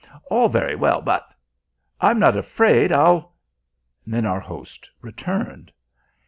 "...all 0.31 0.49
very 0.49 0.75
well, 0.75 0.99
but" 0.99 1.31
"I'm 2.01 2.17
not 2.17 2.35
afraid, 2.35 2.91
I'll" 2.91 3.35
Then 4.07 4.25
our 4.25 4.39
host 4.39 4.89
returned. 4.99 5.71